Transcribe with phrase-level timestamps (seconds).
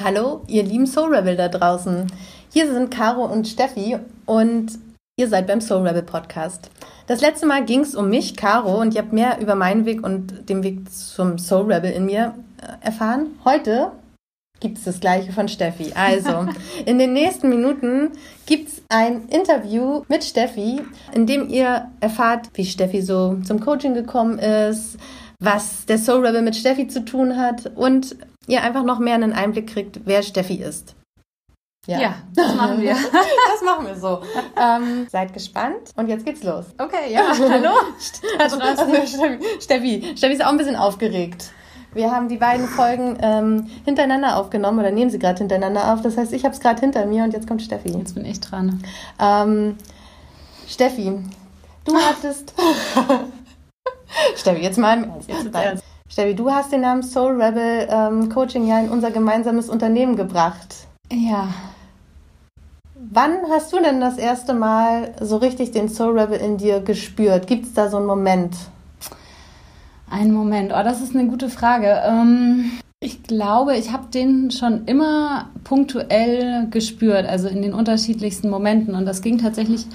[0.00, 2.06] Hallo, ihr lieben Soul Rebel da draußen.
[2.52, 4.78] Hier sind Caro und Steffi und
[5.16, 6.70] ihr seid beim Soul Rebel Podcast.
[7.08, 10.04] Das letzte Mal ging es um mich, Caro, und ihr habt mehr über meinen Weg
[10.04, 13.40] und den Weg zum Soul Rebel in mir äh, erfahren.
[13.44, 13.90] Heute
[14.60, 15.92] gibt es das gleiche von Steffi.
[15.96, 16.46] Also,
[16.86, 18.12] in den nächsten Minuten
[18.46, 20.80] gibt es ein Interview mit Steffi,
[21.12, 24.96] in dem ihr erfahrt, wie Steffi so zum Coaching gekommen ist,
[25.40, 28.16] was der Soul Rebel mit Steffi zu tun hat und
[28.48, 30.96] ihr einfach noch mehr einen Einblick kriegt, wer Steffi ist.
[31.86, 32.92] Ja, ja das machen wir.
[33.52, 34.20] das machen wir so.
[34.60, 36.66] Ähm, seid gespannt und jetzt geht's los.
[36.76, 37.70] Okay, ja, hallo.
[38.38, 41.52] also, also Steffi, Steffi, Steffi ist auch ein bisschen aufgeregt.
[41.94, 46.02] Wir haben die beiden Folgen ähm, hintereinander aufgenommen oder nehmen sie gerade hintereinander auf.
[46.02, 47.88] Das heißt, ich habe es gerade hinter mir und jetzt kommt Steffi.
[47.88, 48.82] Jetzt bin ich dran.
[49.18, 49.76] Ähm,
[50.68, 51.18] Steffi,
[51.84, 52.52] du hattest.
[54.36, 55.10] Steffi, jetzt mal.
[55.26, 55.84] Jetzt ernst.
[56.08, 60.86] Steffi, du hast den Namen Soul Rebel ähm, Coaching ja in unser gemeinsames Unternehmen gebracht.
[61.12, 61.48] Ja.
[62.94, 67.46] Wann hast du denn das erste Mal so richtig den Soul Rebel in dir gespürt?
[67.46, 68.56] Gibt es da so einen Moment?
[70.10, 72.02] Ein Moment, oh, das ist eine gute Frage.
[72.04, 78.94] Ähm, ich glaube, ich habe den schon immer punktuell gespürt, also in den unterschiedlichsten Momenten.
[78.94, 79.86] Und das ging tatsächlich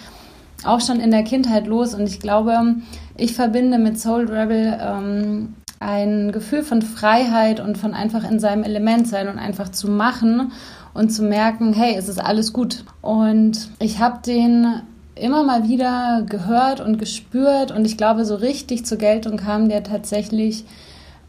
[0.63, 1.95] auch schon in der Kindheit los.
[1.95, 2.75] Und ich glaube,
[3.17, 8.63] ich verbinde mit Soul Rebel ähm, ein Gefühl von Freiheit und von einfach in seinem
[8.63, 10.51] Element sein und einfach zu machen
[10.93, 12.85] und zu merken, hey, es ist alles gut.
[13.01, 14.81] Und ich habe den
[15.15, 19.83] immer mal wieder gehört und gespürt und ich glaube, so richtig zur Geltung kam der
[19.83, 20.65] tatsächlich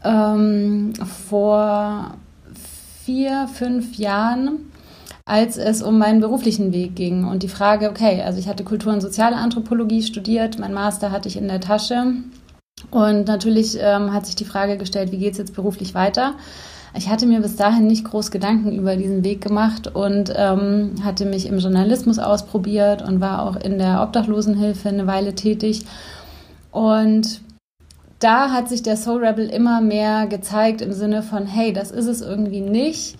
[0.03, 0.93] ähm,
[1.27, 2.15] vor
[3.03, 4.71] vier, fünf Jahren,
[5.25, 8.93] als es um meinen beruflichen Weg ging und die Frage, okay, also ich hatte Kultur-
[8.93, 12.13] und soziale Anthropologie studiert, mein Master hatte ich in der Tasche
[12.91, 16.35] und natürlich ähm, hat sich die Frage gestellt, wie geht es jetzt beruflich weiter?
[16.97, 21.25] Ich hatte mir bis dahin nicht groß Gedanken über diesen Weg gemacht und ähm, hatte
[21.25, 25.85] mich im Journalismus ausprobiert und war auch in der Obdachlosenhilfe eine Weile tätig.
[26.71, 27.41] Und
[28.19, 32.07] da hat sich der Soul Rebel immer mehr gezeigt im Sinne von, hey, das ist
[32.07, 33.17] es irgendwie nicht,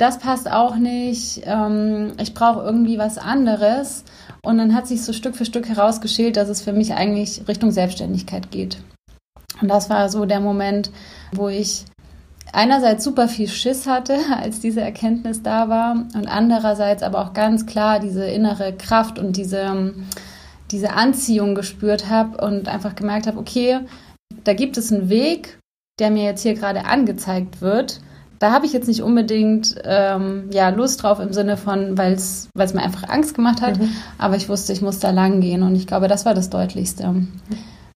[0.00, 4.04] das passt auch nicht, ähm, ich brauche irgendwie was anderes.
[4.42, 7.70] Und dann hat sich so Stück für Stück herausgeschält, dass es für mich eigentlich Richtung
[7.70, 8.78] Selbstständigkeit geht.
[9.60, 10.90] Und das war so der Moment,
[11.32, 11.84] wo ich
[12.50, 17.66] einerseits super viel Schiss hatte, als diese Erkenntnis da war und andererseits aber auch ganz
[17.66, 19.94] klar diese innere Kraft und diese,
[20.70, 23.80] diese Anziehung gespürt habe und einfach gemerkt habe, okay,
[24.44, 25.58] da gibt es einen Weg,
[25.98, 28.00] der mir jetzt hier gerade angezeigt wird
[28.40, 32.48] da habe ich jetzt nicht unbedingt ähm, ja, Lust drauf im Sinne von, weil es
[32.54, 33.90] mir einfach Angst gemacht hat, mhm.
[34.16, 37.26] aber ich wusste, ich muss da lang gehen und ich glaube, das war das Deutlichste,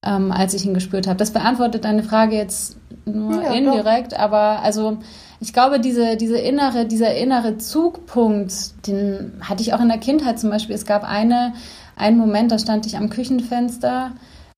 [0.04, 1.16] ähm, als ich ihn gespürt habe.
[1.16, 4.18] Das beantwortet deine Frage jetzt nur ja, indirekt, doch.
[4.18, 4.98] aber also
[5.40, 10.38] ich glaube, diese, diese innere, dieser innere Zugpunkt, den hatte ich auch in der Kindheit
[10.38, 10.74] zum Beispiel.
[10.74, 11.54] Es gab eine,
[11.96, 14.12] einen Moment, da stand ich am Küchenfenster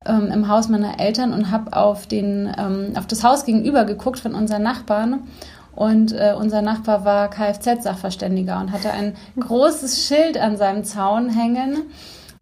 [0.05, 4.19] ähm, im Haus meiner Eltern und habe auf, den, ähm, auf das Haus gegenüber geguckt
[4.19, 5.21] von unseren Nachbarn
[5.77, 11.83] und äh, unser Nachbar war Kfz-Sachverständiger und hatte ein großes Schild an seinem Zaun hängen.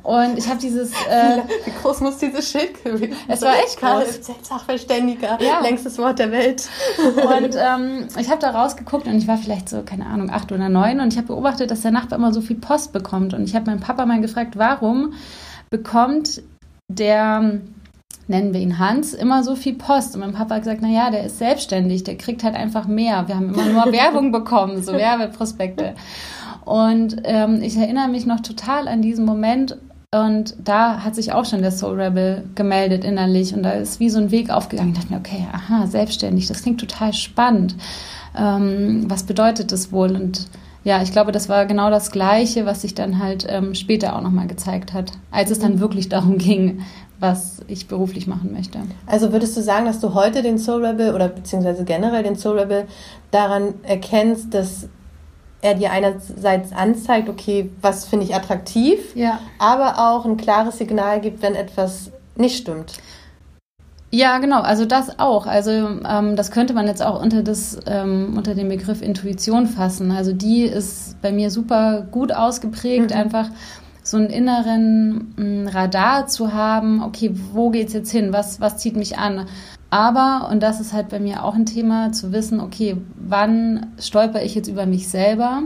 [0.05, 0.93] Und ich habe dieses.
[0.93, 4.21] Äh, Wie groß muss dieses Schild gewesen Es war echt groß.
[4.21, 5.61] Kfz-Sachverständiger, ja.
[5.61, 6.69] längstes Wort der Welt.
[6.99, 10.69] Und ähm, ich habe da rausgeguckt und ich war vielleicht so, keine Ahnung, acht oder
[10.69, 13.35] neun und ich habe beobachtet, dass der Nachbar immer so viel Post bekommt.
[13.35, 15.15] Und ich habe meinen Papa mal gefragt, warum
[15.71, 16.43] bekommt
[16.89, 17.61] der
[18.27, 20.15] nennen wir ihn Hans, immer so viel Post.
[20.15, 23.29] Und mein Papa hat gesagt, na ja, der ist selbstständig, der kriegt halt einfach mehr.
[23.29, 25.95] Wir haben immer nur Werbung bekommen, so Werbeprospekte.
[26.65, 29.77] Und ähm, ich erinnere mich noch total an diesen Moment.
[30.15, 33.53] Und da hat sich auch schon der Soul Rebel gemeldet innerlich.
[33.55, 34.93] Und da ist wie so ein Weg aufgegangen.
[34.93, 37.75] Ich dachte mir, okay, aha, selbstständig, das klingt total spannend.
[38.39, 40.15] Ähm, was bedeutet das wohl?
[40.15, 40.49] Und
[40.85, 44.21] ja, ich glaube, das war genau das Gleiche, was sich dann halt ähm, später auch
[44.21, 46.83] nochmal gezeigt hat, als es dann wirklich darum ging,
[47.25, 48.81] was ich beruflich machen möchte.
[49.07, 52.59] Also würdest du sagen, dass du heute den Soul Rebel oder beziehungsweise generell den Soul
[52.59, 52.85] Rebel
[53.31, 54.89] daran erkennst, dass
[55.63, 59.39] er dir einerseits anzeigt, okay, was finde ich attraktiv, ja.
[59.59, 62.93] aber auch ein klares Signal gibt, wenn etwas nicht stimmt.
[64.11, 65.47] Ja, genau, also das auch.
[65.47, 70.11] Also ähm, das könnte man jetzt auch unter, das, ähm, unter den Begriff Intuition fassen.
[70.11, 73.17] Also die ist bei mir super gut ausgeprägt, mhm.
[73.17, 73.49] einfach
[74.05, 78.33] so einen inneren mm, Radar zu haben, okay, wo geht's jetzt hin?
[78.33, 79.47] Was, was zieht mich an?
[79.91, 84.43] Aber, und das ist halt bei mir auch ein Thema, zu wissen, okay, wann stolper
[84.43, 85.63] ich jetzt über mich selber?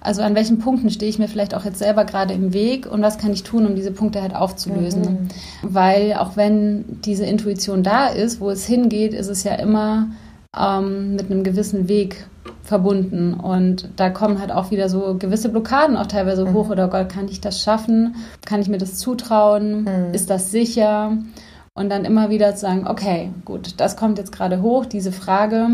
[0.00, 3.02] Also an welchen Punkten stehe ich mir vielleicht auch jetzt selber gerade im Weg und
[3.02, 5.02] was kann ich tun, um diese Punkte halt aufzulösen?
[5.02, 5.28] Mhm.
[5.62, 10.08] Weil auch wenn diese Intuition da ist, wo es hingeht, ist es ja immer
[10.58, 12.26] ähm, mit einem gewissen Weg
[12.62, 13.34] verbunden.
[13.34, 16.54] Und da kommen halt auch wieder so gewisse Blockaden auch teilweise mhm.
[16.54, 16.70] hoch.
[16.70, 18.16] Oder Gott, kann ich das schaffen?
[18.44, 19.82] Kann ich mir das zutrauen?
[19.82, 20.14] Mhm.
[20.14, 21.16] Ist das sicher?
[21.74, 25.68] Und dann immer wieder zu sagen, okay, gut, das kommt jetzt gerade hoch, diese Frage,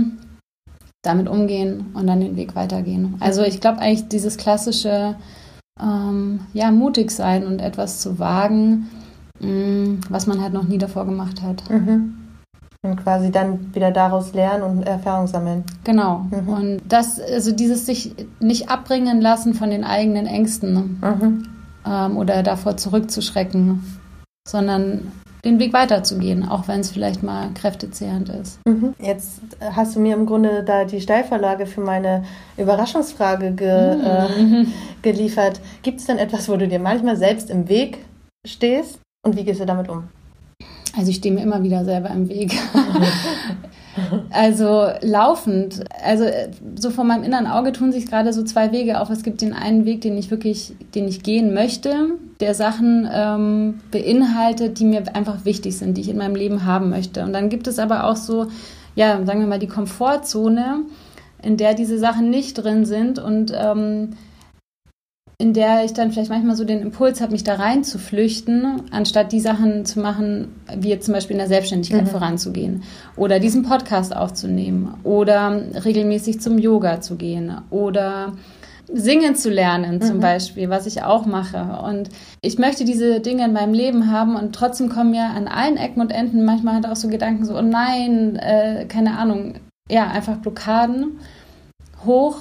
[1.03, 3.17] damit umgehen und dann den Weg weitergehen.
[3.19, 5.17] Also ich glaube eigentlich dieses klassische,
[5.81, 8.89] ähm, ja, mutig sein und etwas zu wagen,
[9.41, 11.69] mh, mm, was man halt noch nie davor gemacht hat.
[11.69, 12.18] Mhm.
[12.83, 15.65] Und quasi dann wieder daraus lernen und Erfahrung sammeln.
[15.83, 16.27] Genau.
[16.31, 16.49] Mhm.
[16.49, 21.49] Und das, also dieses sich nicht abbringen lassen von den eigenen Ängsten mhm.
[21.85, 23.99] ähm, oder davor zurückzuschrecken,
[24.47, 25.11] sondern
[25.45, 28.61] den Weg weiterzugehen, auch wenn es vielleicht mal kräftezehrend ist.
[28.67, 28.95] Mhm.
[28.99, 32.25] Jetzt hast du mir im Grunde da die Steilvorlage für meine
[32.57, 34.55] Überraschungsfrage ge, mhm.
[34.55, 34.67] äh,
[35.03, 35.61] geliefert.
[35.83, 38.05] Gibt es denn etwas, wo du dir manchmal selbst im Weg
[38.47, 40.05] stehst und wie gehst du damit um?
[40.99, 42.53] Also ich stehe mir immer wieder selber im Weg.
[44.31, 49.01] also laufend, also äh, so vor meinem inneren Auge tun sich gerade so zwei Wege
[49.01, 49.09] auf.
[49.09, 53.81] Es gibt den einen Weg, den ich wirklich, den ich gehen möchte, der Sachen ähm,
[53.93, 57.23] beinhaltet, die mir einfach wichtig sind, die ich in meinem Leben haben möchte.
[57.23, 58.49] Und dann gibt es aber auch so,
[58.97, 60.81] ja, sagen wir mal, die Komfortzone,
[61.43, 64.17] in der diese Sachen nicht drin sind und ähm,
[65.41, 68.83] in der ich dann vielleicht manchmal so den Impuls habe, mich da rein zu flüchten,
[68.91, 72.09] anstatt die Sachen zu machen, wie jetzt zum Beispiel in der Selbstständigkeit mhm.
[72.09, 72.83] voranzugehen
[73.15, 78.33] oder diesen Podcast aufzunehmen oder regelmäßig zum Yoga zu gehen oder
[78.93, 80.23] singen zu lernen zum mhm.
[80.23, 81.83] Beispiel, was ich auch mache.
[81.85, 82.09] Und
[82.41, 86.01] ich möchte diese Dinge in meinem Leben haben und trotzdem kommen mir an allen Ecken
[86.01, 89.55] und Enden manchmal halt auch so Gedanken so, oh nein, äh, keine Ahnung,
[89.89, 91.21] ja, einfach Blockaden
[92.05, 92.39] hoch.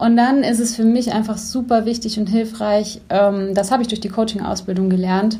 [0.00, 3.88] Und dann ist es für mich einfach super wichtig und hilfreich, ähm, das habe ich
[3.88, 5.38] durch die Coaching-Ausbildung gelernt,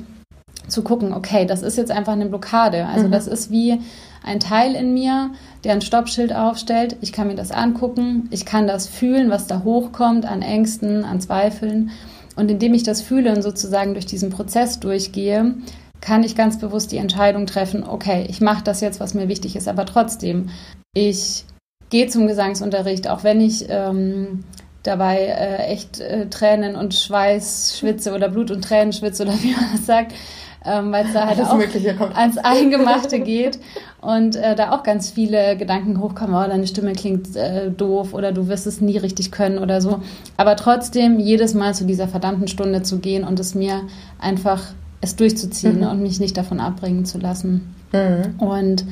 [0.68, 2.84] zu gucken, okay, das ist jetzt einfach eine Blockade.
[2.84, 3.10] Also mhm.
[3.10, 3.80] das ist wie
[4.22, 5.30] ein Teil in mir,
[5.64, 6.96] der ein Stoppschild aufstellt.
[7.00, 11.22] Ich kann mir das angucken, ich kann das fühlen, was da hochkommt an Ängsten, an
[11.22, 11.90] Zweifeln.
[12.36, 15.54] Und indem ich das fühle und sozusagen durch diesen Prozess durchgehe,
[16.02, 19.56] kann ich ganz bewusst die Entscheidung treffen, okay, ich mache das jetzt, was mir wichtig
[19.56, 20.50] ist, aber trotzdem,
[20.92, 21.46] ich
[21.90, 24.44] gehe zum Gesangsunterricht, auch wenn ich ähm,
[24.82, 29.52] dabei äh, echt äh, Tränen und Schweiß schwitze oder Blut und Tränen schwitze oder wie
[29.52, 30.14] man das sagt
[30.64, 33.58] ähm, weil es da halt Alles auch ans Eingemachte geht
[34.00, 38.32] und äh, da auch ganz viele Gedanken hochkommen, oh, deine Stimme klingt äh, doof oder
[38.32, 40.00] du wirst es nie richtig können oder so.
[40.36, 43.82] Aber trotzdem jedes Mal zu dieser verdammten Stunde zu gehen und es mir
[44.18, 44.62] einfach
[45.00, 45.86] es durchzuziehen mhm.
[45.86, 47.74] und mich nicht davon abbringen zu lassen.
[47.92, 48.34] Mhm.
[48.38, 48.84] Und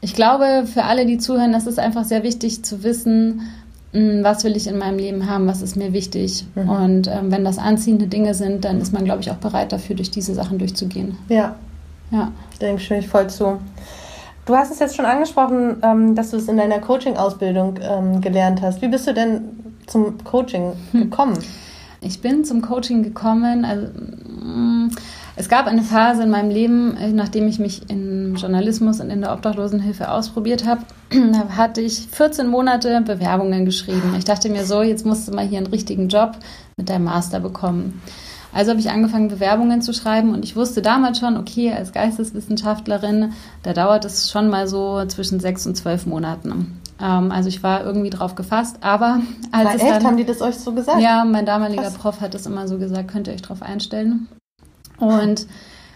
[0.00, 3.42] ich glaube, für alle, die zuhören, das ist einfach sehr wichtig zu wissen,
[3.92, 6.44] hm, was will ich in meinem Leben haben, was ist mir wichtig.
[6.54, 6.68] Mhm.
[6.68, 9.96] Und ähm, wenn das anziehende Dinge sind, dann ist man, glaube ich, auch bereit dafür,
[9.96, 11.16] durch diese Sachen durchzugehen.
[11.28, 11.56] Ja.
[12.10, 12.32] Ja.
[12.60, 13.58] Dem stimme ich voll zu.
[14.46, 18.62] Du hast es jetzt schon angesprochen, ähm, dass du es in deiner Coaching-Ausbildung ähm, gelernt
[18.62, 18.82] hast.
[18.82, 19.42] Wie bist du denn
[19.86, 21.02] zum Coaching hm.
[21.02, 21.38] gekommen?
[22.00, 24.90] Ich bin zum Coaching gekommen, also mm,
[25.40, 29.22] es gab eine Phase in meinem Leben, äh, nachdem ich mich im Journalismus und in
[29.22, 34.14] der Obdachlosenhilfe ausprobiert habe, da hatte ich 14 Monate Bewerbungen geschrieben.
[34.18, 36.32] Ich dachte mir so, jetzt musst du mal hier einen richtigen Job
[36.76, 38.02] mit deinem Master bekommen.
[38.52, 43.32] Also habe ich angefangen, Bewerbungen zu schreiben und ich wusste damals schon, okay, als Geisteswissenschaftlerin,
[43.62, 46.78] da dauert es schon mal so zwischen sechs und zwölf Monaten.
[47.00, 49.20] Ähm, also ich war irgendwie drauf gefasst, aber
[49.52, 49.90] als war es echt?
[49.90, 51.00] dann, haben die das euch so gesagt?
[51.00, 51.94] Ja, mein damaliger Krass.
[51.94, 54.28] Prof hat das immer so gesagt, könnt ihr euch drauf einstellen.
[55.00, 55.46] Und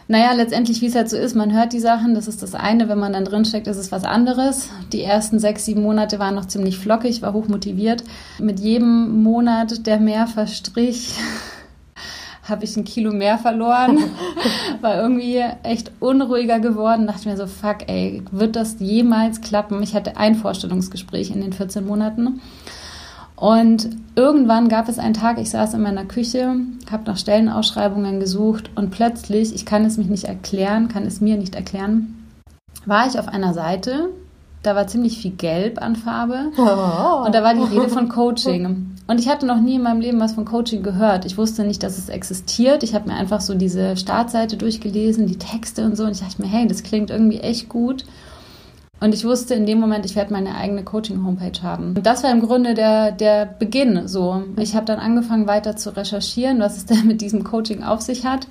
[0.06, 2.88] naja, letztendlich, wie es halt so ist, man hört die Sachen, das ist das eine,
[2.88, 4.68] wenn man dann drinsteckt, ist es was anderes.
[4.92, 8.04] Die ersten sechs, sieben Monate waren noch ziemlich flockig, war hoch motiviert.
[8.38, 11.14] Mit jedem Monat, der mehr verstrich,
[12.42, 13.98] habe ich ein Kilo mehr verloren,
[14.82, 19.82] war irgendwie echt unruhiger geworden, dachte mir so, fuck, ey, wird das jemals klappen?
[19.82, 22.42] Ich hatte ein Vorstellungsgespräch in den 14 Monaten
[23.36, 26.54] und irgendwann gab es einen Tag, ich saß in meiner Küche,
[26.90, 31.36] habe nach Stellenausschreibungen gesucht und plötzlich, ich kann es mich nicht erklären, kann es mir
[31.36, 32.28] nicht erklären,
[32.86, 34.10] war ich auf einer Seite,
[34.62, 36.52] da war ziemlich viel Gelb an Farbe
[37.26, 38.90] und da war die Rede von Coaching.
[39.06, 41.26] Und ich hatte noch nie in meinem Leben was von Coaching gehört.
[41.26, 42.82] Ich wusste nicht, dass es existiert.
[42.82, 46.40] Ich habe mir einfach so diese Startseite durchgelesen, die Texte und so und ich dachte
[46.40, 48.06] mir, hey, das klingt irgendwie echt gut.
[49.00, 51.94] Und ich wusste in dem Moment, ich werde meine eigene Coaching-Homepage haben.
[51.96, 54.42] Und das war im Grunde der, der Beginn so.
[54.56, 58.24] Ich habe dann angefangen weiter zu recherchieren, was es denn mit diesem Coaching auf sich
[58.24, 58.46] hat.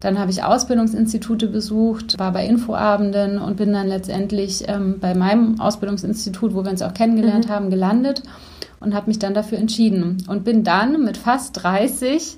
[0.00, 5.58] Dann habe ich Ausbildungsinstitute besucht, war bei Infoabenden und bin dann letztendlich ähm, bei meinem
[5.60, 7.52] Ausbildungsinstitut, wo wir uns auch kennengelernt mhm.
[7.52, 8.22] haben, gelandet
[8.80, 10.22] und habe mich dann dafür entschieden.
[10.28, 12.36] Und bin dann mit fast 30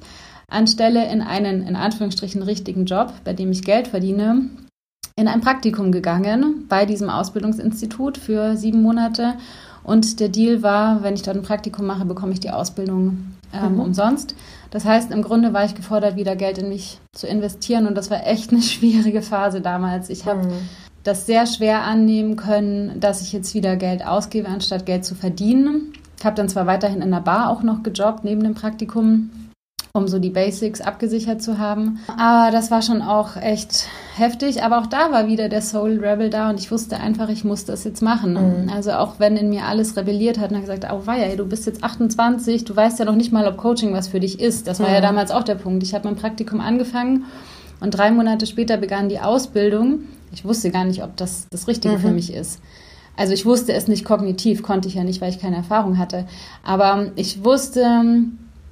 [0.48, 4.48] anstelle in einen, in Anführungsstrichen, richtigen Job, bei dem ich Geld verdiene,
[5.18, 9.34] in ein Praktikum gegangen bei diesem Ausbildungsinstitut für sieben Monate
[9.82, 13.74] Und der Deal war, wenn ich dort ein Praktikum mache, bekomme ich die Ausbildung ähm,
[13.74, 13.80] mhm.
[13.80, 14.34] umsonst.
[14.70, 17.86] Das heißt, im Grunde war ich gefordert, wieder Geld in mich zu investieren.
[17.86, 20.10] Und das war echt eine schwierige Phase damals.
[20.10, 20.68] Ich habe mhm.
[21.02, 25.92] das sehr schwer annehmen können, dass ich jetzt wieder Geld ausgebe, anstatt Geld zu verdienen.
[26.18, 29.30] Ich habe dann zwar weiterhin in der Bar auch noch gejobbt neben dem Praktikum,
[29.94, 32.00] um so die Basics abgesichert zu haben.
[32.18, 34.62] Aber das war schon auch echt heftig.
[34.62, 37.64] Aber auch da war wieder der Soul Rebel da und ich wusste einfach, ich muss
[37.64, 38.34] das jetzt machen.
[38.34, 38.70] Mhm.
[38.70, 41.82] Also auch wenn in mir alles rebelliert hat und gesagt, oh weia, du bist jetzt
[41.82, 44.66] 28, du weißt ja noch nicht mal, ob Coaching was für dich ist.
[44.66, 44.94] Das war mhm.
[44.94, 45.82] ja damals auch der Punkt.
[45.82, 47.24] Ich habe mein Praktikum angefangen
[47.80, 50.00] und drei Monate später begann die Ausbildung.
[50.32, 52.00] Ich wusste gar nicht, ob das das Richtige mhm.
[52.00, 52.60] für mich ist.
[53.16, 56.26] Also ich wusste es nicht kognitiv, konnte ich ja nicht, weil ich keine Erfahrung hatte.
[56.62, 58.04] Aber ich wusste,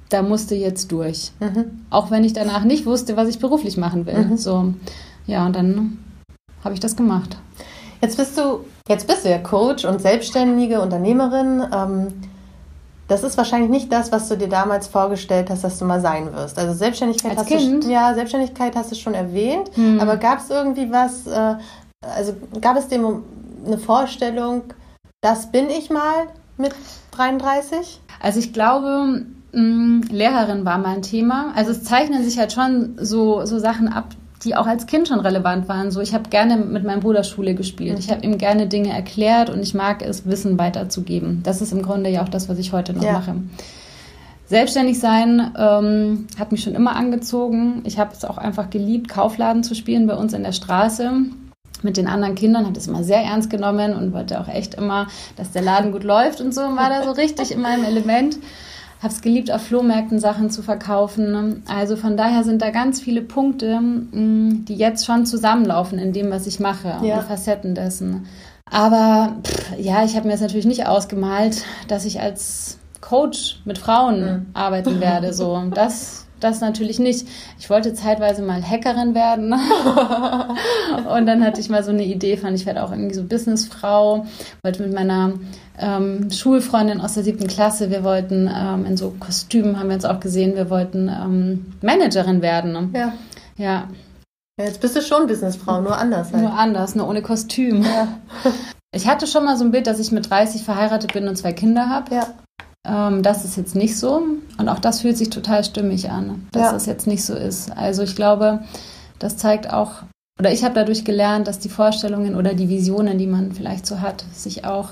[0.09, 1.31] da musste jetzt durch.
[1.39, 1.81] Mhm.
[1.89, 4.25] Auch wenn ich danach nicht wusste, was ich beruflich machen will.
[4.25, 4.37] Mhm.
[4.37, 4.73] So,
[5.27, 5.97] ja, und dann
[6.63, 7.37] habe ich das gemacht.
[8.01, 11.63] Jetzt bist du, jetzt bist du ja Coach und selbstständige Unternehmerin.
[11.73, 12.07] Ähm,
[13.07, 16.33] das ist wahrscheinlich nicht das, was du dir damals vorgestellt hast, dass du mal sein
[16.33, 16.57] wirst.
[16.57, 17.83] Also Selbstständigkeit Als hast kind?
[17.83, 19.99] du ja Selbstständigkeit hast du schon erwähnt, hm.
[19.99, 21.27] aber gab es irgendwie was?
[21.27, 21.55] Äh,
[22.01, 23.23] also gab es dem
[23.65, 24.63] eine Vorstellung,
[25.21, 26.27] das bin ich mal
[26.57, 26.73] mit
[27.11, 28.01] 33?
[28.21, 31.53] Also ich glaube, Mm, Lehrerin war mein Thema.
[31.55, 34.09] Also es zeichnen sich halt schon so, so Sachen ab,
[34.45, 35.91] die auch als Kind schon relevant waren.
[35.91, 37.97] So, ich habe gerne mit meinem Bruder Schule gespielt.
[37.99, 41.41] Ich habe ihm gerne Dinge erklärt und ich mag es, Wissen weiterzugeben.
[41.43, 43.13] Das ist im Grunde ja auch das, was ich heute noch ja.
[43.13, 43.35] mache.
[44.47, 47.81] Selbstständig sein ähm, hat mich schon immer angezogen.
[47.83, 51.11] Ich habe es auch einfach geliebt, Kaufladen zu spielen bei uns in der Straße
[51.81, 55.07] mit den anderen Kindern, habe das immer sehr ernst genommen und wollte auch echt immer,
[55.35, 58.37] dass der Laden gut läuft und so und war da so richtig in meinem Element
[59.01, 61.31] habe es geliebt, auf Flohmärkten Sachen zu verkaufen.
[61.31, 61.61] Ne?
[61.67, 66.31] Also von daher sind da ganz viele Punkte, mm, die jetzt schon zusammenlaufen in dem,
[66.31, 67.19] was ich mache, ja.
[67.19, 68.27] die Facetten dessen.
[68.71, 73.77] Aber pff, ja, ich habe mir jetzt natürlich nicht ausgemalt, dass ich als Coach mit
[73.77, 74.45] Frauen mhm.
[74.53, 75.33] arbeiten werde.
[75.33, 77.27] So, das das natürlich nicht.
[77.59, 79.53] Ich wollte zeitweise mal Hackerin werden.
[81.15, 84.25] und dann hatte ich mal so eine Idee, fand ich werde auch irgendwie so Businessfrau.
[84.63, 85.33] Wollte mit meiner
[85.77, 90.05] ähm, Schulfreundin aus der siebten Klasse, wir wollten ähm, in so Kostümen, haben wir uns
[90.05, 92.71] auch gesehen, wir wollten ähm, Managerin werden.
[92.71, 92.89] Ne?
[92.93, 93.13] Ja.
[93.57, 93.87] Ja.
[94.57, 96.43] Jetzt bist du schon Businessfrau, nur anders halt.
[96.43, 97.83] Nur anders, nur ohne Kostüm.
[97.83, 98.07] Ja.
[98.93, 101.51] Ich hatte schon mal so ein Bild, dass ich mit 30 verheiratet bin und zwei
[101.51, 102.15] Kinder habe.
[102.15, 102.27] Ja.
[102.87, 104.21] Ähm, das ist jetzt nicht so.
[104.57, 106.71] Und auch das fühlt sich total stimmig an, dass ja.
[106.73, 107.75] das jetzt nicht so ist.
[107.75, 108.63] Also ich glaube,
[109.19, 110.03] das zeigt auch,
[110.39, 114.01] oder ich habe dadurch gelernt, dass die Vorstellungen oder die Visionen, die man vielleicht so
[114.01, 114.89] hat, sich auch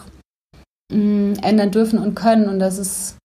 [0.92, 2.50] mh, mm, ändern dürfen und können.
[2.50, 3.18] Und dass es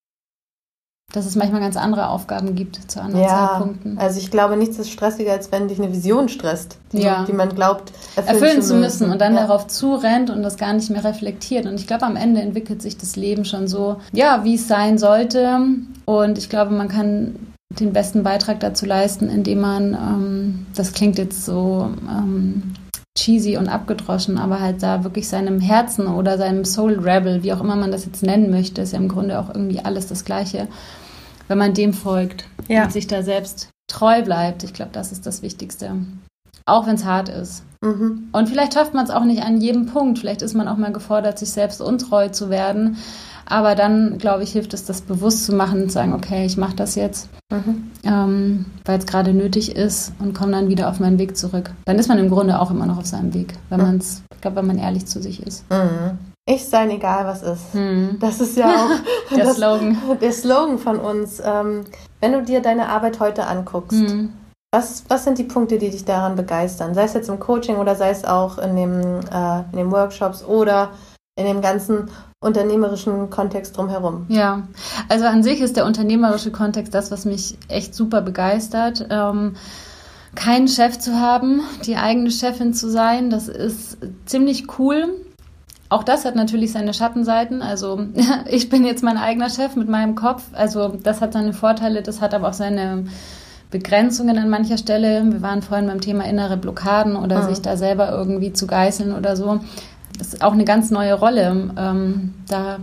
[1.12, 3.98] dass es manchmal ganz andere Aufgaben gibt zu anderen ja, Zeitpunkten.
[3.98, 7.24] Also ich glaube, nichts ist stressiger, als wenn dich eine Vision stresst, die, ja.
[7.24, 8.80] die man glaubt erfüllen, erfüllen zu, müssen.
[8.80, 9.46] müssen und dann ja.
[9.46, 11.64] darauf zurennt und das gar nicht mehr reflektiert.
[11.64, 14.98] Und ich glaube, am Ende entwickelt sich das Leben schon so, ja, wie es sein
[14.98, 15.60] sollte.
[16.04, 17.36] Und ich glaube, man kann
[17.70, 22.74] den besten Beitrag dazu leisten, indem man, ähm, das klingt jetzt so ähm,
[23.18, 27.60] cheesy und abgedroschen, aber halt da wirklich seinem Herzen oder seinem Soul Rebel, wie auch
[27.60, 30.68] immer man das jetzt nennen möchte, ist ja im Grunde auch irgendwie alles das Gleiche
[31.48, 32.84] wenn man dem folgt ja.
[32.84, 34.62] und sich da selbst treu bleibt.
[34.62, 35.96] Ich glaube, das ist das Wichtigste.
[36.66, 37.64] Auch wenn es hart ist.
[37.80, 38.28] Mhm.
[38.32, 40.18] Und vielleicht schafft man es auch nicht an jedem Punkt.
[40.18, 42.98] Vielleicht ist man auch mal gefordert, sich selbst untreu zu werden.
[43.46, 46.58] Aber dann, glaube ich, hilft es, das bewusst zu machen und zu sagen, okay, ich
[46.58, 47.90] mache das jetzt, mhm.
[48.04, 51.70] ähm, weil es gerade nötig ist und komme dann wieder auf meinen Weg zurück.
[51.86, 53.86] Dann ist man im Grunde auch immer noch auf seinem Weg, wenn mhm.
[53.86, 55.64] man es, ich glaube, wenn man ehrlich zu sich ist.
[55.70, 56.18] Mhm.
[56.50, 57.74] Ich sein, egal was ist.
[57.74, 58.16] Hm.
[58.20, 58.90] Das ist ja auch
[59.36, 59.98] der, das, Slogan.
[60.18, 61.42] der Slogan von uns.
[61.44, 61.84] Ähm,
[62.20, 64.32] wenn du dir deine Arbeit heute anguckst, hm.
[64.72, 66.94] was, was sind die Punkte, die dich daran begeistern?
[66.94, 70.42] Sei es jetzt im Coaching oder sei es auch in, dem, äh, in den Workshops
[70.42, 70.92] oder
[71.36, 74.24] in dem ganzen unternehmerischen Kontext drumherum.
[74.28, 74.68] Ja,
[75.10, 79.06] also an sich ist der unternehmerische Kontext das, was mich echt super begeistert.
[79.10, 79.56] Ähm,
[80.34, 85.08] keinen Chef zu haben, die eigene Chefin zu sein, das ist ziemlich cool.
[85.90, 87.62] Auch das hat natürlich seine Schattenseiten.
[87.62, 88.00] Also
[88.50, 90.42] ich bin jetzt mein eigener Chef mit meinem Kopf.
[90.52, 93.04] Also das hat seine Vorteile, das hat aber auch seine
[93.70, 95.24] Begrenzungen an mancher Stelle.
[95.30, 97.48] Wir waren vorhin beim Thema innere Blockaden oder mhm.
[97.48, 99.60] sich da selber irgendwie zu geißeln oder so.
[100.18, 102.78] Das ist auch eine ganz neue Rolle, ähm, da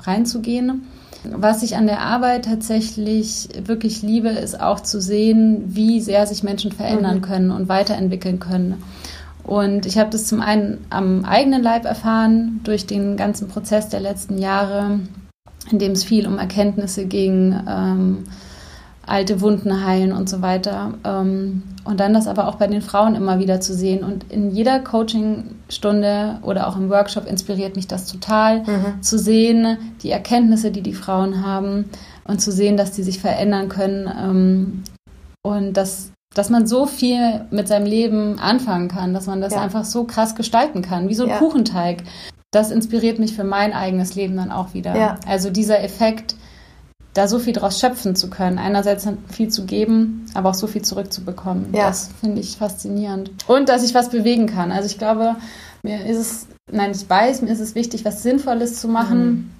[0.00, 0.86] reinzugehen.
[1.24, 6.42] Was ich an der Arbeit tatsächlich wirklich liebe, ist auch zu sehen, wie sehr sich
[6.42, 7.22] Menschen verändern mhm.
[7.22, 8.82] können und weiterentwickeln können.
[9.50, 13.98] Und ich habe das zum einen am eigenen Leib erfahren durch den ganzen Prozess der
[13.98, 15.00] letzten Jahre,
[15.72, 18.18] in dem es viel um Erkenntnisse ging, ähm,
[19.04, 20.94] alte Wunden heilen und so weiter.
[21.02, 24.04] Ähm, und dann das aber auch bei den Frauen immer wieder zu sehen.
[24.04, 29.02] Und in jeder Coachingstunde oder auch im Workshop inspiriert mich das total, mhm.
[29.02, 31.86] zu sehen, die Erkenntnisse, die die Frauen haben
[32.22, 34.82] und zu sehen, dass die sich verändern können ähm,
[35.42, 39.60] und dass, dass man so viel mit seinem Leben anfangen kann, dass man das ja.
[39.60, 41.38] einfach so krass gestalten kann, wie so ein ja.
[41.38, 42.04] Kuchenteig.
[42.52, 44.96] Das inspiriert mich für mein eigenes Leben dann auch wieder.
[44.96, 45.18] Ja.
[45.26, 46.36] Also dieser Effekt,
[47.14, 48.58] da so viel draus schöpfen zu können.
[48.58, 51.66] Einerseits viel zu geben, aber auch so viel zurückzubekommen.
[51.72, 51.88] Ja.
[51.88, 53.32] Das finde ich faszinierend.
[53.48, 54.70] Und dass ich was bewegen kann.
[54.70, 55.36] Also ich glaube,
[55.82, 59.24] mir ist es, nein, ich weiß, mir ist es wichtig, was Sinnvolles zu machen.
[59.24, 59.50] Mhm.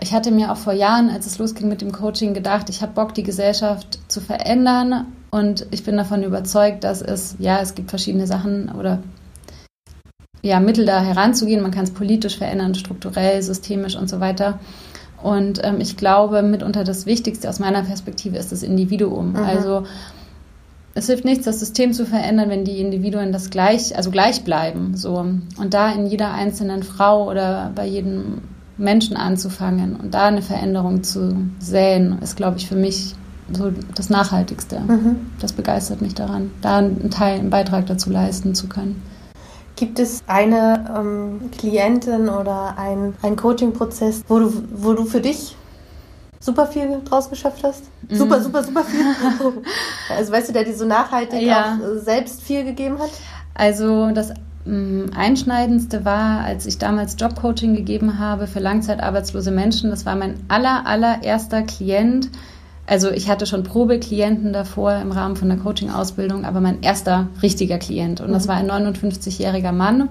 [0.00, 2.92] Ich hatte mir auch vor Jahren, als es losging mit dem Coaching, gedacht, ich habe
[2.92, 5.06] Bock, die Gesellschaft zu verändern.
[5.30, 9.02] Und ich bin davon überzeugt, dass es, ja, es gibt verschiedene Sachen oder
[10.42, 11.62] ja, Mittel da heranzugehen.
[11.62, 14.60] Man kann es politisch verändern, strukturell, systemisch und so weiter.
[15.22, 19.30] Und ähm, ich glaube, mitunter das Wichtigste aus meiner Perspektive ist das Individuum.
[19.30, 19.36] Mhm.
[19.36, 19.84] Also
[20.94, 24.96] es hilft nichts, das System zu verändern, wenn die Individuen das gleich, also gleich bleiben.
[24.96, 25.16] So.
[25.16, 28.42] Und da in jeder einzelnen Frau oder bei jedem
[28.78, 33.14] Menschen anzufangen und da eine Veränderung zu säen, ist, glaube ich, für mich
[33.52, 34.80] so das Nachhaltigste.
[34.80, 35.30] Mhm.
[35.40, 39.02] Das begeistert mich daran, da einen Teil, einen Beitrag dazu leisten zu können.
[39.76, 45.54] Gibt es eine ähm, Klientin oder ein, ein Coaching-Prozess, wo du, wo du für dich
[46.40, 47.84] super viel draus geschafft hast?
[48.08, 48.16] Mhm.
[48.16, 49.04] Super, super, super viel.
[50.16, 51.78] also weißt du, der dir so nachhaltig ja.
[51.78, 53.10] auch äh, selbst viel gegeben hat?
[53.54, 54.32] Also das
[55.14, 59.90] Einschneidendste war, als ich damals Jobcoaching gegeben habe für langzeitarbeitslose Menschen.
[59.90, 62.30] Das war mein aller, allererster Klient,
[62.86, 67.78] also ich hatte schon Probeklienten davor im Rahmen von der Coaching-Ausbildung, aber mein erster richtiger
[67.78, 68.20] Klient.
[68.20, 68.48] Und das mhm.
[68.48, 70.10] war ein 59-jähriger Mann.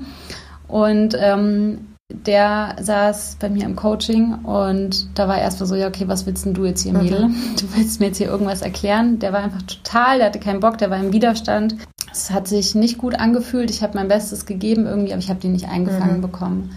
[0.68, 6.08] Und ähm, der saß bei mir im Coaching und da war erst so, ja, okay,
[6.08, 7.04] was willst denn du jetzt hier, mhm.
[7.04, 7.28] Mädel?
[7.28, 7.36] Mhm.
[7.60, 9.20] Du willst mir jetzt hier irgendwas erklären?
[9.20, 11.76] Der war einfach total, der hatte keinen Bock, der war im Widerstand.
[12.12, 13.70] Es hat sich nicht gut angefühlt.
[13.70, 16.22] Ich habe mein Bestes gegeben irgendwie, aber ich habe den nicht eingefangen mhm.
[16.22, 16.76] bekommen.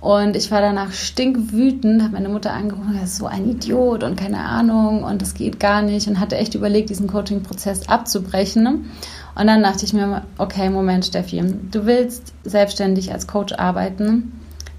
[0.00, 4.16] Und ich war danach stinkwütend, habe meine Mutter angerufen, er ist so ein Idiot und
[4.16, 8.90] keine Ahnung und das geht gar nicht und hatte echt überlegt, diesen Coaching-Prozess abzubrechen.
[9.36, 14.32] Und dann dachte ich mir, okay, Moment, Steffi, du willst selbstständig als Coach arbeiten.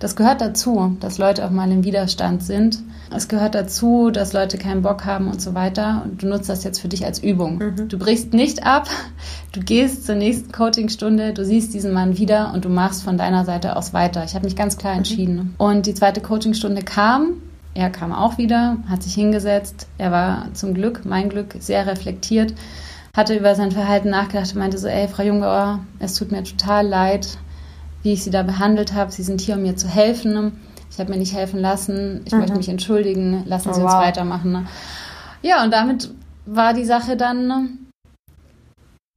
[0.03, 2.79] Das gehört dazu, dass Leute auch mal im Widerstand sind.
[3.15, 6.01] Es gehört dazu, dass Leute keinen Bock haben und so weiter.
[6.03, 7.59] Und du nutzt das jetzt für dich als Übung.
[7.59, 7.87] Mhm.
[7.87, 8.89] Du brichst nicht ab,
[9.53, 13.45] du gehst zur nächsten Coachingstunde, du siehst diesen Mann wieder und du machst von deiner
[13.45, 14.25] Seite aus weiter.
[14.25, 14.97] Ich habe mich ganz klar mhm.
[14.97, 15.35] entschieden.
[15.35, 15.55] Mhm.
[15.57, 17.35] Und die zweite Coachingstunde kam.
[17.73, 19.87] Er kam auch wieder, hat sich hingesetzt.
[19.97, 22.53] Er war zum Glück, mein Glück, sehr reflektiert,
[23.15, 26.85] hatte über sein Verhalten nachgedacht und meinte so, ey, Frau Jungauer, es tut mir total
[26.85, 27.37] leid,
[28.03, 29.11] wie ich Sie da behandelt habe.
[29.11, 30.53] Sie sind hier, um mir zu helfen
[30.93, 32.39] ich habe mir nicht helfen lassen, ich mhm.
[32.39, 34.01] möchte mich entschuldigen, lassen oh, Sie uns wow.
[34.01, 34.51] weitermachen.
[34.51, 34.65] Ne?
[35.41, 36.11] Ja, und damit
[36.45, 37.87] war die Sache dann,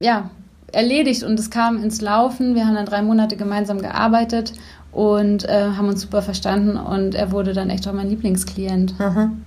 [0.01, 0.31] ja,
[0.71, 2.55] erledigt und es kam ins Laufen.
[2.55, 4.53] Wir haben dann drei Monate gemeinsam gearbeitet
[4.91, 8.99] und äh, haben uns super verstanden und er wurde dann echt auch mein Lieblingsklient.
[8.99, 9.43] Mhm.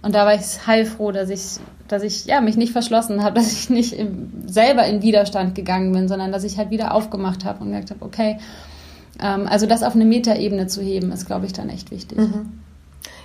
[0.00, 3.52] Und da war ich heilfroh, dass ich, dass ich ja, mich nicht verschlossen habe, dass
[3.52, 7.62] ich nicht im, selber in Widerstand gegangen bin, sondern dass ich halt wieder aufgemacht habe
[7.62, 8.40] und gesagt habe, okay, ähm,
[9.18, 12.18] also das auf eine Metaebene zu heben, ist, glaube ich, dann echt wichtig.
[12.18, 12.60] Mhm.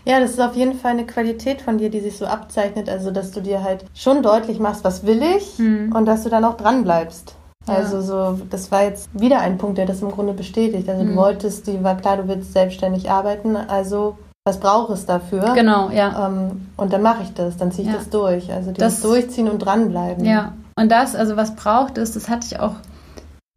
[0.06, 2.90] Ja, das ist auf jeden Fall eine Qualität von dir, die sich so abzeichnet.
[2.90, 5.94] Also, dass du dir halt schon deutlich machst, was will ich mhm.
[5.96, 7.36] und dass du dann auch dran bleibst.
[7.68, 7.76] Ja.
[7.76, 10.90] Also so, das war jetzt wieder ein Punkt, der das im Grunde bestätigt.
[10.90, 11.10] Also mhm.
[11.10, 15.54] du wolltest, die war klar, du willst selbstständig arbeiten, also was braucht es dafür?
[15.54, 16.28] Genau, ja.
[16.28, 18.00] Ähm, und dann mache ich das, dann ziehe ich ja.
[18.00, 18.52] das durch.
[18.52, 20.26] Also das Durchziehen und dranbleiben.
[20.26, 22.74] Ja, und das, also was braucht es, das hatte ich auch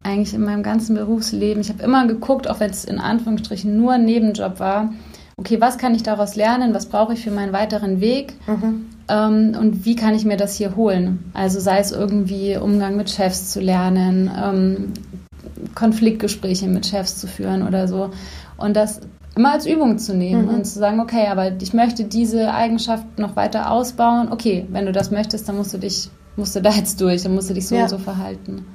[0.05, 1.61] eigentlich in meinem ganzen Berufsleben.
[1.61, 4.93] Ich habe immer geguckt, auch wenn es in Anführungsstrichen nur ein Nebenjob war,
[5.37, 8.85] okay, was kann ich daraus lernen, was brauche ich für meinen weiteren Weg mhm.
[9.09, 11.31] ähm, und wie kann ich mir das hier holen?
[11.33, 14.93] Also sei es irgendwie Umgang mit Chefs zu lernen, ähm,
[15.73, 18.11] Konfliktgespräche mit Chefs zu führen oder so.
[18.57, 19.01] Und das
[19.35, 20.53] immer als Übung zu nehmen mhm.
[20.53, 24.29] und zu sagen, okay, aber ich möchte diese Eigenschaft noch weiter ausbauen.
[24.31, 27.35] Okay, wenn du das möchtest, dann musst du dich, musst du da jetzt durch, dann
[27.35, 27.83] musst du dich so ja.
[27.83, 28.65] und so verhalten.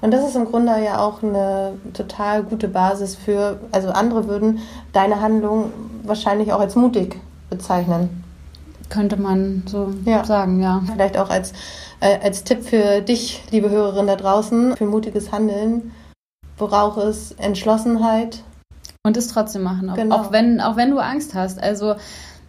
[0.00, 4.60] Und das ist im Grunde ja auch eine total gute Basis für, also andere würden
[4.92, 5.72] deine Handlung
[6.04, 8.24] wahrscheinlich auch als mutig bezeichnen.
[8.88, 10.24] Könnte man so ja.
[10.24, 10.82] sagen, ja.
[10.90, 11.52] Vielleicht auch als,
[12.00, 15.92] äh, als Tipp für dich, liebe Hörerin da draußen, für mutiges Handeln.
[16.56, 18.42] Braucht es Entschlossenheit.
[19.04, 20.16] Und es trotzdem machen, auch, genau.
[20.16, 21.62] auch, wenn, auch wenn du Angst hast.
[21.62, 21.94] Also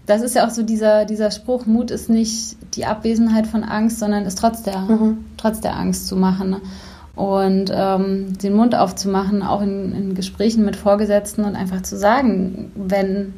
[0.05, 3.99] das ist ja auch so dieser, dieser Spruch, Mut ist nicht die Abwesenheit von Angst,
[3.99, 5.25] sondern ist trotz der, mhm.
[5.37, 6.57] trotz der Angst zu machen.
[7.19, 12.71] Und ähm, den Mund aufzumachen, auch in, in, Gesprächen mit Vorgesetzten und einfach zu sagen,
[12.75, 13.33] wenn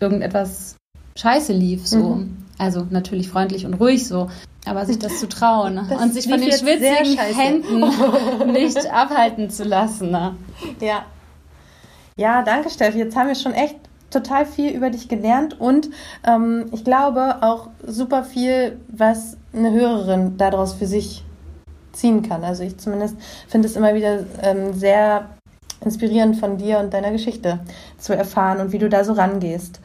[0.00, 0.76] irgendetwas
[1.14, 2.14] scheiße lief, so.
[2.14, 2.36] Mhm.
[2.56, 4.30] Also natürlich freundlich und ruhig so,
[4.64, 7.18] aber sich das zu trauen Das und sich von den schwitzigen.
[7.18, 10.10] Händen nicht abhalten zu lassen.
[10.10, 10.34] Ne?
[10.80, 11.04] Ja.
[12.16, 12.96] Ja, danke, Steffi.
[12.96, 13.76] Jetzt haben wir schon echt
[14.08, 15.90] total viel über dich gelernt und
[16.26, 21.24] ähm, ich glaube auch super viel, was eine Hörerin daraus für sich
[21.98, 22.44] ziehen kann.
[22.44, 23.16] Also ich zumindest
[23.48, 25.28] finde es immer wieder ähm, sehr
[25.84, 27.60] inspirierend von dir und deiner Geschichte
[27.98, 29.80] zu erfahren und wie du da so rangehst.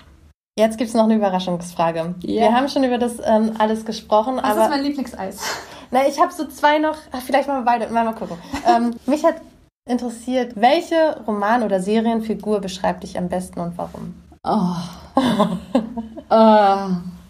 [0.58, 2.16] Jetzt gibt es noch eine Überraschungsfrage.
[2.22, 2.42] Ja.
[2.42, 5.40] Wir haben schon über das ähm, alles gesprochen, Was aber ist mein Lieblingseis?
[5.92, 6.98] na, ich habe so zwei noch.
[7.12, 7.92] Ach, vielleicht machen wir beide.
[7.92, 8.38] Mal, mal gucken.
[8.68, 9.36] ähm, mich hat
[9.90, 14.14] interessiert, welche Roman- oder Serienfigur beschreibt dich am besten und warum?
[14.44, 14.76] Oh.
[16.30, 17.23] äh.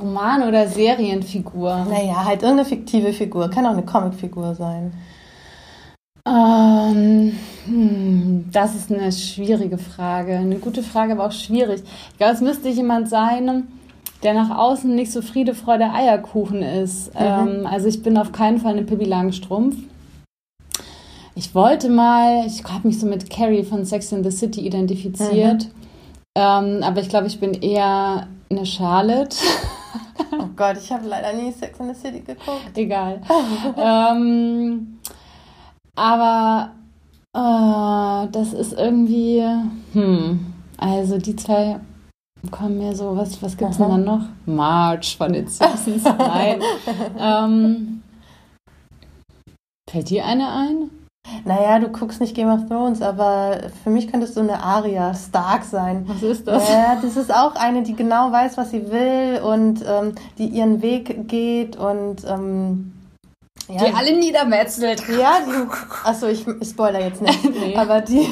[0.00, 1.86] Roman oder Serienfigur?
[1.88, 3.50] Naja, halt irgendeine fiktive Figur.
[3.50, 4.92] Kann auch eine Comicfigur sein.
[6.26, 7.32] Ähm,
[7.66, 10.36] hm, das ist eine schwierige Frage.
[10.36, 11.82] Eine gute Frage, aber auch schwierig.
[12.12, 13.68] Ich glaube, es müsste jemand sein,
[14.22, 17.10] der nach außen nicht so Friede, Freude, Eierkuchen ist.
[17.16, 19.76] Ähm, also ich bin auf keinen Fall eine Pippi Langstrumpf.
[21.34, 25.68] Ich wollte mal, ich habe mich so mit Carrie von Sex in the City identifiziert.
[26.36, 29.36] Ähm, aber ich glaube, ich bin eher eine Charlotte.
[30.32, 32.76] Oh Gott, ich habe leider nie Sex in the City geguckt.
[32.76, 33.20] Egal.
[33.76, 34.98] ähm,
[35.96, 36.72] aber
[37.34, 39.44] äh, das ist irgendwie,
[39.92, 41.80] hm, also die zwei
[42.50, 43.92] kommen mir so, was, was gibt's denn Aha.
[43.92, 44.22] dann noch?
[44.46, 46.62] March von den Simpsons, nein.
[47.18, 48.02] ähm,
[49.90, 50.90] fällt dir eine ein?
[51.44, 55.64] Naja, du guckst nicht Game of Thrones, aber für mich könntest du eine Arya Stark
[55.64, 56.04] sein.
[56.06, 56.68] Was ist das?
[56.68, 60.82] Ja, das ist auch eine, die genau weiß, was sie will und ähm, die ihren
[60.82, 62.92] Weg geht und ähm,
[63.68, 65.02] ja, Die alle niedermetzelt.
[65.08, 65.68] Ja, die,
[66.04, 67.38] achso, ich, ich spoiler jetzt nicht.
[67.60, 67.76] Nee.
[67.76, 68.26] Aber die,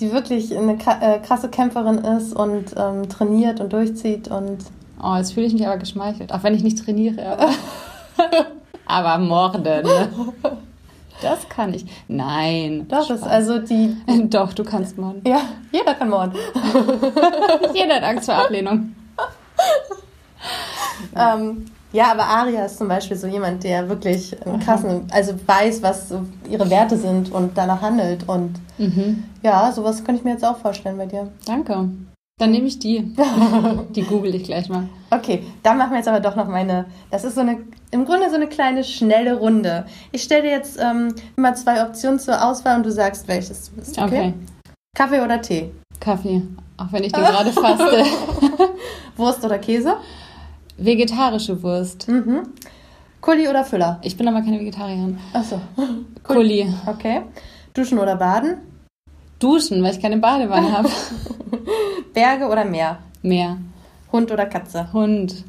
[0.00, 4.58] die wirklich eine äh, krasse Kämpferin ist und ähm, trainiert und durchzieht und
[5.02, 7.26] Oh, jetzt fühle ich mich aber geschmeichelt, auch wenn ich nicht trainiere.
[7.26, 7.50] Aber,
[8.86, 9.86] aber morden.
[11.24, 11.86] Das kann ich.
[12.08, 12.86] Nein.
[12.88, 13.96] das ist also die,
[14.30, 15.22] Doch, du kannst morden.
[15.26, 15.40] ja,
[15.72, 16.34] jeder kann morden.
[17.74, 18.94] Jeder hat Angst vor Ablehnung.
[21.16, 25.82] Ähm, ja, aber Aria ist zum Beispiel so jemand, der wirklich einen krassen, also weiß,
[25.82, 29.22] was so ihre Werte sind und danach handelt und Mhm.
[29.42, 31.30] ja, sowas könnte ich mir jetzt auch vorstellen bei dir.
[31.46, 31.88] Danke.
[32.40, 33.14] Dann nehme ich die.
[33.94, 34.88] Die google ich gleich mal.
[35.10, 36.86] Okay, dann machen wir jetzt aber doch noch meine.
[37.12, 37.58] Das ist so eine,
[37.94, 39.86] im Grunde so eine kleine schnelle Runde.
[40.10, 43.76] Ich stelle dir jetzt ähm, immer zwei Optionen zur Auswahl und du sagst, welches du
[43.76, 43.96] bist.
[43.96, 44.04] Okay?
[44.04, 44.34] Okay.
[44.96, 45.70] Kaffee oder Tee?
[46.00, 46.42] Kaffee.
[46.76, 48.04] Auch wenn ich den gerade faste.
[49.16, 49.96] Wurst oder Käse?
[50.76, 52.08] Vegetarische Wurst.
[52.08, 52.48] Mhm.
[53.20, 54.00] Kuli oder Füller?
[54.02, 55.18] Ich bin aber keine Vegetarierin.
[55.32, 55.60] Achso.
[56.24, 56.68] Kuli.
[56.86, 57.22] Okay.
[57.74, 58.56] Duschen oder Baden?
[59.38, 60.88] Duschen, weil ich keine Badewanne habe.
[62.12, 62.98] Berge oder Meer?
[63.22, 63.58] Meer.
[64.10, 64.92] Hund oder Katze?
[64.92, 65.44] Hund.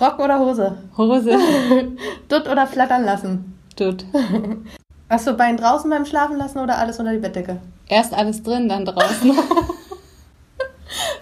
[0.00, 0.76] Rock oder Hose?
[0.96, 1.36] Hose.
[2.28, 3.58] Dutt oder flattern lassen?
[3.76, 4.04] Dutt.
[5.08, 7.58] Achso, Bein draußen beim Schlafen lassen oder alles unter die Bettdecke?
[7.88, 9.32] Erst alles drin, dann draußen.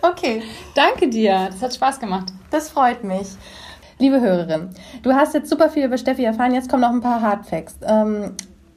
[0.02, 0.42] Okay.
[0.74, 1.48] Danke dir.
[1.50, 2.26] Das hat Spaß gemacht.
[2.50, 3.26] Das freut mich.
[3.98, 4.70] Liebe Hörerin,
[5.02, 6.54] du hast jetzt super viel über Steffi erfahren.
[6.54, 7.76] Jetzt kommen noch ein paar Hardfacts.
[7.82, 8.34] Ähm,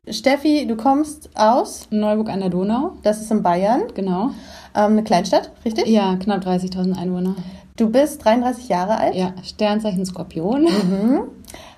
[0.09, 2.93] Steffi, du kommst aus, Neuburg an der Donau.
[3.03, 4.31] das ist in Bayern, Genau.
[4.75, 5.87] Ähm, eine Kleinstadt, richtig?
[5.87, 7.35] Ja, knapp 30.000 Einwohner.
[7.75, 9.15] Du bist 33 Jahre alt.
[9.15, 10.63] Ja, Sternzeichen Skorpion.
[10.63, 11.21] Mhm.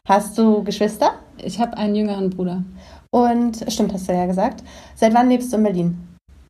[0.07, 1.11] Hast du Geschwister?
[1.37, 2.63] Ich habe einen jüngeren Bruder.
[3.11, 4.63] Und, stimmt, hast du ja gesagt.
[4.95, 5.97] Seit wann lebst du in Berlin?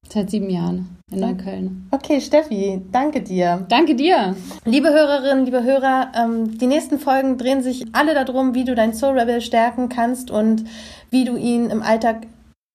[0.07, 1.87] Seit sieben Jahren in Neukölln.
[1.91, 3.65] Okay, Steffi, danke dir.
[3.67, 4.35] Danke dir.
[4.65, 8.93] Liebe Hörerinnen, liebe Hörer, ähm, die nächsten Folgen drehen sich alle darum, wie du deinen
[8.93, 10.65] Soul Rebel stärken kannst und
[11.09, 12.27] wie du ihn im Alltag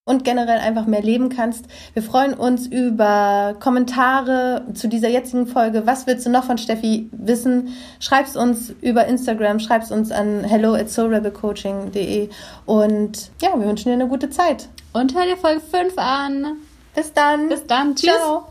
[0.07, 1.66] und generell einfach mehr leben kannst.
[1.92, 5.85] Wir freuen uns über Kommentare zu dieser jetzigen Folge.
[5.85, 7.75] Was willst du noch von Steffi wissen?
[7.99, 12.31] Schreib's uns über Instagram, schreib's uns an hello at soulrebelcoaching.de
[12.66, 14.69] und ja, wir wünschen dir eine gute Zeit.
[14.92, 16.57] Und hör dir Folge 5 an.
[16.95, 17.49] Bis dann.
[17.49, 17.97] Bis dann.
[17.97, 18.14] Tschüss.
[18.14, 18.47] Ciao.